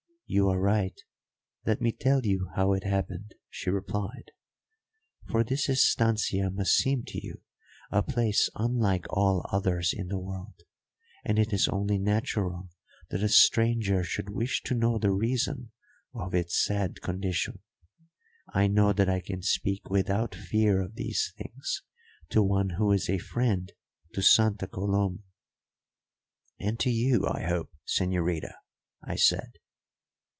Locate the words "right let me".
0.61-1.91